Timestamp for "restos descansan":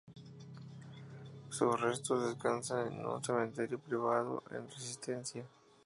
1.79-2.91